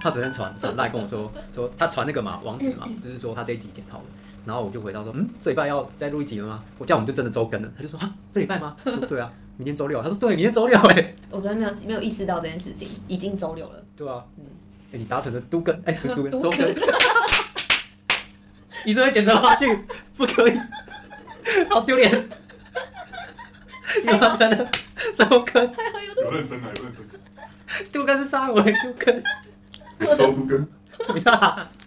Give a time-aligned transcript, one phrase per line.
[0.00, 4.04] 他昨天传传来跟我说说他传那个嘛网址嘛，就是说他这一集剪好了，
[4.44, 6.62] 然后我就回到说，嗯，这礼拜要再录一集了吗？
[6.78, 7.68] 我叫我们就真的周更了。
[7.76, 8.76] 他就说啊，这礼拜吗？
[8.84, 10.00] 我说对啊，明天周六。
[10.00, 11.16] 他说对，明天周六哎、欸。
[11.30, 13.84] 我昨天没有没有意识到这件事情，已经周六了。
[13.96, 14.44] 对啊，嗯，
[14.90, 16.74] 哎、欸，你达成了都更哎，都更 周更。
[18.84, 19.76] 你这边剪成花絮
[20.16, 20.56] 不可以，
[21.68, 22.28] 好丢脸。
[24.02, 24.70] 你达成了
[25.16, 25.74] 周更，
[26.22, 27.08] 有认真啊，有认真。
[27.90, 28.48] 都更是啥？
[28.48, 29.22] 我都更。
[30.06, 30.66] 周都更。
[31.14, 31.32] 没错。